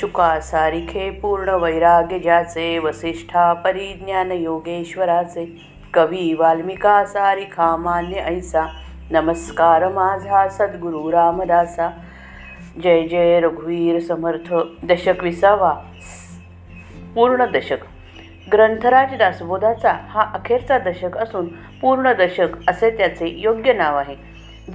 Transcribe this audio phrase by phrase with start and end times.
[0.00, 5.56] शुका सारिखे पूर्ण वैराग्य ज्याचे वसिष्ठा परिज्ञान योगेश्वराचे
[5.94, 8.66] कवी वाल्मिका सारिखा मान्य ऐसा.
[9.10, 11.90] नमस्कार माझा सद्गुरु रामदासा.
[12.82, 14.54] जय जय रघुवीर समर्थ.
[14.82, 15.72] दशक विसावा.
[17.14, 17.78] पूर्ण दशक.
[18.52, 21.48] ग्रंथराज दासबोधाचा हा अखेरचा दशक असून
[21.80, 24.16] पूर्ण दशक असे त्याचे योग्य नाव आहे.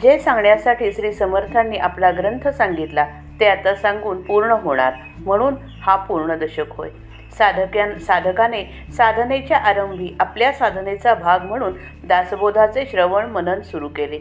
[0.03, 3.05] जे सांगण्यासाठी श्री समर्थांनी आपला ग्रंथ सांगितला
[3.39, 4.93] ते आता सांगून पूर्ण होणार.
[5.17, 6.89] म्हणून हा पूर्ण दशक होय.
[7.37, 8.63] साधक्या साधकाने
[8.97, 11.73] साधनेच्या आरंभी आपल्या साधनेचा भाग म्हणून
[12.03, 14.19] दासबोधाचे श्रवण मनन सुरू केले.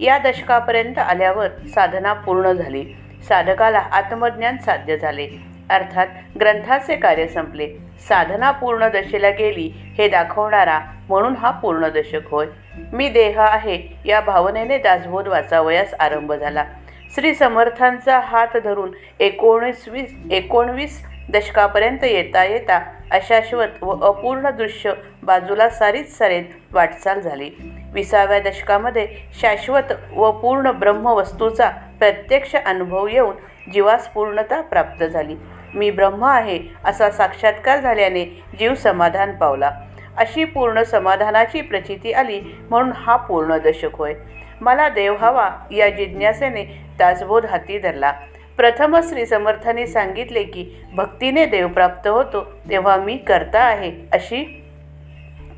[0.00, 2.84] या दशकापर्यंत आल्यावर साधना पूर्ण झाली.
[3.28, 5.28] साधकाला आत्मज्ञान साध्य झाले.
[5.70, 6.06] अर्थात
[6.40, 7.68] ग्रंथाचे कार्य संपले.
[8.08, 12.46] साधना पूर्ण दशेला गेली हे दाखवणारा म्हणून हा पूर्ण दशक होय.
[12.92, 16.64] मी देह आहे या भावनेने दासबोध वाचावयास आरंभ झाला.
[17.14, 21.00] श्री समर्थांचा हात धरून एकोणीसवीस एकोणवीस
[21.32, 22.78] दशकापर्यंत येता येता
[23.10, 27.50] अशाश्वत व अपूर्ण दृश्य बाजूला सारीच सारीत वाटचाल झाली.
[27.92, 29.06] विसाव्या दशकामध्ये
[29.40, 33.34] शाश्वत व पूर्ण ब्रह्मवस्तूचा प्रत्यक्ष अनुभव येऊन
[33.72, 35.36] जीवास पूर्णता प्राप्त झाली.
[35.74, 38.24] मी ब्रह्म आहे असा साक्षात्कार झाल्याने
[38.58, 39.70] जीव समाधान पावला.
[40.16, 42.40] अशी पूर्ण समाधानाची प्रचिती आली
[42.70, 44.14] म्हणून हा पूर्ण दशक होय.
[44.60, 46.64] मला देव हवा या जिज्ञासेने
[46.98, 48.12] दासबोध हाती धरला.
[48.56, 54.60] प्रथम श्री समर्थाने सांगितले की भक्तीने देव प्राप्त होतो तेव्हा मी करता आहे अशी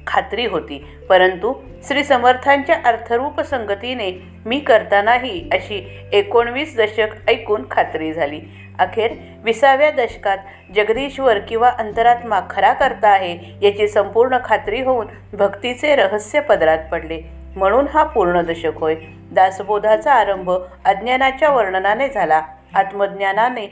[0.07, 0.87] खात्री होती.
[1.09, 8.41] परंतु श्री समर्थांच्या अर्थरूप संगतीने मी करतानाही अशी एकोणवीस दशक ऐकून खात्री झाली.
[8.79, 9.13] अखेर
[9.45, 10.39] विसाव्या दशकात
[10.77, 17.36] जगदीश्वर किंवा अंतरात्मा खरा करता आहे याची संपूर्ण खात्री होऊन भक्तीचे रहस्य पदरात पडले.
[17.57, 18.95] म्हणून हा पूर्ण दशक होय.
[19.33, 20.51] दासबोधाचा आरंभ
[20.85, 22.43] अज्ञानाच्या वर्णनाने झाला.
[22.75, 23.67] आत्मज्ञानाने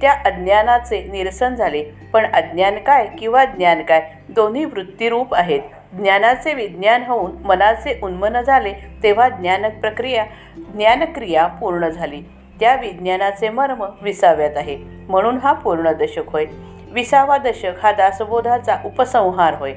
[0.00, 1.84] त्या अज्ञानाचे निरसन झाले.
[2.12, 4.10] पण अज्ञान काय किंवा ज्ञान काय?
[4.28, 5.60] दोन्ही वृत्तीरूप आहेत.
[5.92, 10.24] ज्ञानाचे विज्ञान होऊन मनाचे उन्मन झाले तेव्हा ज्ञान प्रक्रिया
[10.56, 12.22] ज्ञानक्रिया पूर्ण झाली.
[12.60, 14.78] त्या विज्ञानाचे मर्म विसाव्यात आहे.
[15.08, 16.44] म्हणून हा पूर्ण दशक होय.
[16.90, 19.72] विसावा दशक हा दासबोधाचा उपसंहार होय.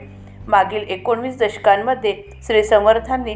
[0.48, 3.36] मागील एकोणवीस दशकांमध्ये श्री समर्थांनी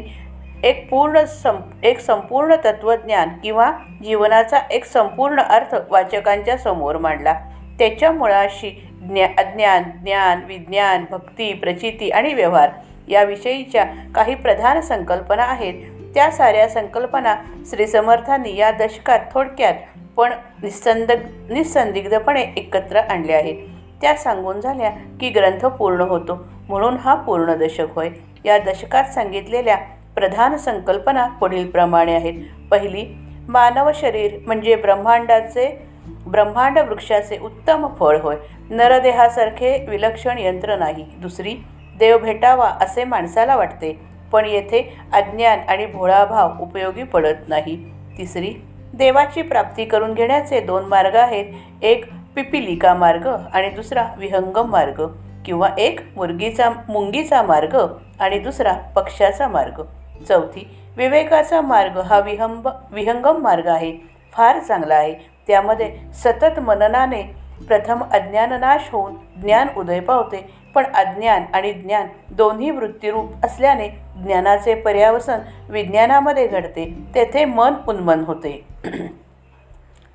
[0.64, 3.70] एक पूर्ण सं एक संपूर्ण तत्त्वज्ञान किंवा
[4.04, 7.34] जीवनाचा एक संपूर्ण अर्थ वाचकांच्या समोर मांडला.
[7.78, 8.70] त्याच्या मुळाशी
[9.02, 12.70] ज्ञा अज्ञान ज्ञान विज्ञान भक्ती प्रचिती आणि व्यवहार
[13.08, 13.84] याविषयीच्या
[14.14, 15.82] काही प्रधान संकल्पना आहेत.
[16.14, 17.34] त्या साऱ्या संकल्पना
[17.70, 19.74] श्री समर्थांनी या दशकात थोडक्यात
[20.16, 21.12] पण निसंद
[21.50, 23.75] निसंदिग्धपणे एकत्र आणल्या आहेत.
[24.00, 24.90] त्या सांगून झाल्या
[25.20, 26.44] की ग्रंथ पूर्ण होतो.
[26.68, 28.10] म्हणून हा पूर्ण दशक होय.
[28.44, 29.76] या दशकात सांगितलेल्या
[30.14, 32.34] प्रधान संकल्पना पुढीलप्रमाणे आहेत.
[32.70, 33.06] पहिली
[33.48, 35.86] मानव शरीर म्हणजे ब्रह्मांडाचे
[36.26, 38.36] ब्रह्मांड वृक्षाचे उत्तम फळ होय.
[38.70, 41.04] नरदेहासारखे विलक्षण यंत्र नाही.
[41.18, 41.54] दुसरी
[41.98, 44.00] देव भेटावा असे माणसाला वाटते
[44.32, 47.76] पण येथे अज्ञान आणि भोळाभाव उपयोगी पडत नाही.
[48.18, 48.54] तिसरी
[48.94, 51.44] देवाची प्राप्ती करून घेण्याचे दोन मार्ग आहेत.
[51.82, 52.04] एक
[52.36, 55.02] पिपिलिका मार्ग आणि दुसरा विहंगम मार्ग
[55.44, 57.76] किंवा एक मुर्गीचा मुंगीचा मार्ग
[58.20, 59.82] आणि दुसरा पक्षाचा मार्ग.
[60.28, 63.92] चौथी विवेकाचा मार्ग हा विहंब विहंगम मार्ग आहे.
[64.32, 65.14] फार चांगला आहे.
[65.46, 67.22] त्यामध्ये सतत मननाने
[67.68, 70.54] प्रथम अज्ञाननाश होऊन ज्ञान उदय पावते.
[70.74, 75.38] पण अज्ञान आणि ज्ञान दोन्ही वृत्तीरूप असल्याने ज्ञानाचे पर्यावसन
[75.68, 76.98] विज्ञानामध्ये घडते.
[77.14, 78.64] तेथे मन उन्मन होते.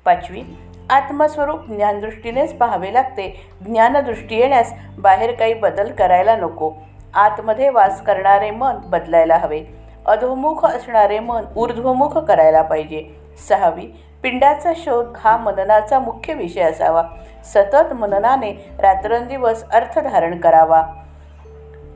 [0.04, 0.42] पाचवी
[0.92, 3.50] आत्मस्वरूप ज्ञानदृष्टीनेच पाहावे लागते.
[3.64, 6.72] ज्ञानदृष्टी येण्यास बाहेर काही बदल करायला नको.
[7.14, 9.64] आतमध्ये वास करणारे मन बदलायला हवे.
[10.06, 13.08] अधोमुख असणारे मन ऊर्ध्वमुख करायला पाहिजे.
[13.48, 13.86] सहावी
[14.22, 17.02] पिंडाचा शोध हा मननाचा मुख्य विषय असावा.
[17.44, 20.86] सतत मननाने रात्रंदिवस अर्थ धारण करावा.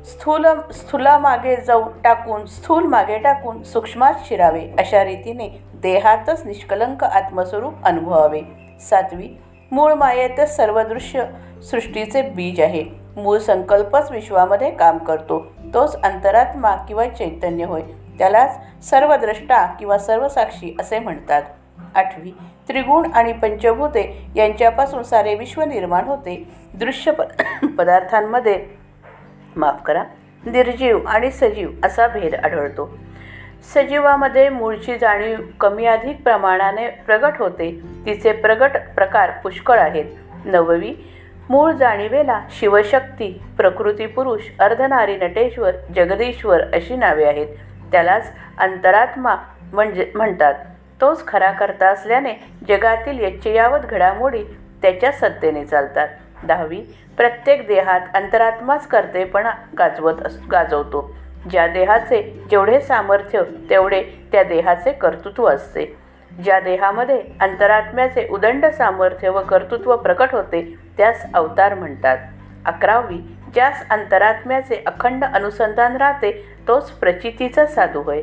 [0.05, 4.69] स्थूल स्थूला मागे जाऊन टाकून स्थूल मागे टाकून सूक्ष्मात शिरावे.
[4.79, 8.66] अशा रीतीने देहातच निष्कलंक आत्मस्वरूप अनुभवावे.
[8.81, 9.29] सातवी.
[9.71, 11.25] मूळ मायेतच सर्व दृश्य
[11.71, 12.85] सृष्टीचे बीज आहे.
[13.17, 15.47] मूळ संकल्पच विश्वामध्ये काम करतो.
[15.75, 17.83] तोच अंतरात्मा किंवा चैतन्य होय.
[18.19, 21.43] त्यालाच सर्वद्रष्टा किंवा सर्वसाक्षी असे म्हणतात.
[21.95, 22.31] आठवी.
[22.69, 26.49] त्रिगुण आणि पंचभूते यांच्यापासून सारे विश्व निर्माण होते.
[26.75, 27.23] दृश्य प
[27.79, 28.67] पदार्थांमध्ये
[29.57, 30.03] माफ करा.
[30.47, 32.99] निर्जीव आणि सजीव असा भेद आढळतो.
[33.63, 37.81] सजीवामध्ये मूळची जाणीव कमी अधिक प्रमाणाने प्रगट होते.
[38.07, 40.05] तिचे प्रगट प्रकार पुष्कळ आहेत.
[40.45, 40.95] नववी
[41.51, 47.47] मूळ जाणीवेला शिवशक्ती प्रकृती पुरुष अर्धनारी नटेश्वर जगदीश्वर अशी नावे आहेत.
[47.93, 49.37] त्यालाच अंतरात्मा
[49.73, 50.55] म्हणजे म्हणतात.
[51.01, 52.33] तोच खरा करता असल्याने
[52.69, 54.45] जगातील यच्चयावत घडामोडी
[54.83, 56.09] त्याच्या सत्तेने चालतात.
[56.45, 56.81] दहावी
[57.17, 61.15] प्रत्येक देहात अंतरात्माच कर्तेपणा गाजवत अस गाजवतो.
[61.51, 64.03] ज्या देहाचे जेवढे सामर्थ्य तेवढे
[64.33, 65.97] त्या देहाचे कर्तृत्व असते.
[66.45, 72.19] ज्या देहामध्ये अंतरात्म्याचे उदंड सामर्थ्य व कर्तृत्व प्रकट होते त्यास अवतार म्हणतात.
[72.65, 73.19] अकरावी
[73.55, 76.33] ज्यास अंतरात्म्याचे अखंड अनुसंधान राहते
[76.69, 78.23] तोच प्रचितीचा साधू होय.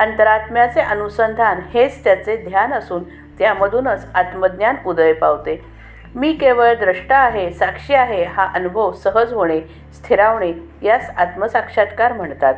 [0.00, 3.02] अंतरात्म्याचे अनुसंधान हेच त्याचे ध्यान असून
[3.38, 5.73] त्यामधूनच आत्मज्ञान उदय पावते.
[6.14, 9.60] मी केवळ द्रष्टा आहे साक्षी आहे हा अनुभव सहज होणे
[9.94, 10.52] स्थिरावणे
[10.82, 12.54] यास आत्मसाक्षात्कार म्हणतात.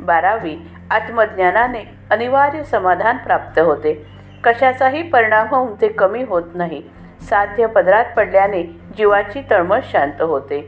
[0.00, 0.56] बारावी
[0.90, 4.06] आत्मज्ञानाने अनिवार्य समाधान प्राप्त होते.
[4.44, 6.82] कशाचाही परिणाम होऊन ते कमी होत नाही.
[7.20, 8.62] साध्य पदरात पडल्याने
[8.96, 10.60] जीवाची तळमळ शांत होते.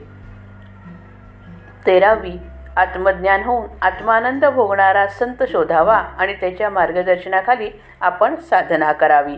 [1.87, 2.33] तेरावी
[2.77, 7.71] आत्मज्ञान होऊन आत्मानंद भोगणारा संत शोधावा आणि त्याच्या मार्गदर्शनाखाली
[8.01, 9.37] आपण साधना करावी.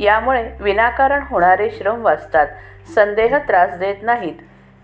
[0.00, 2.46] यामुळे विनाकारण होणारे श्रम वाचतात.
[2.94, 4.34] संदेह त्रास देत नाहीत.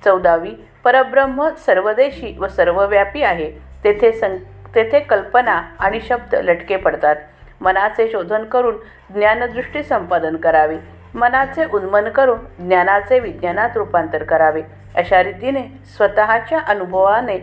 [0.05, 0.51] चौदावी
[0.85, 3.53] परब्रह्म सर्वदेशी व सर्वव्यापी आहे.
[3.85, 4.37] तेथे सं
[4.75, 7.17] तेथे कल्पना आणि शब्द लटके पडतात.
[7.61, 8.77] मनाचे शोधन करून
[9.15, 10.77] ज्ञानदृष्टी संपादन करावी.
[11.15, 14.63] मनाचे उन्मन करून ज्ञानाचे विज्ञानात रूपांतर करावे.
[14.95, 15.63] अशा रीतीने
[15.97, 17.39] स्वतःच्या अनुभवाने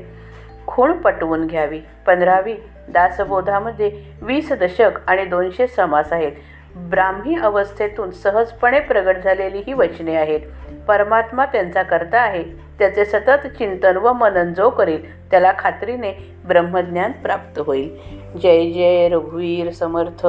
[0.68, 1.82] खूण पटवून घ्यावी.
[2.06, 2.56] पंधरावी
[2.90, 3.92] दासबोधामध्ये
[4.22, 6.32] वीस दशक आणि दोनशे समास आहेत.
[6.76, 10.40] ब्राह्मी अवस्थेतून सहजपणे प्रगट झालेली ही वचने आहेत.
[10.88, 12.44] परमात्मा त्यांचा करता आहे.
[12.80, 17.98] त्याचे सतत चिंतन व मनन जो करेल त्याला खात्रीने ब्रह्मज्ञान प्राप्त होईल.
[18.42, 20.28] जय जय रघुवीर समर्थ.